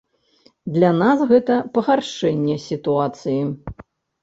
[0.77, 3.39] Для нас гэта пагаршэнне сітуацыі.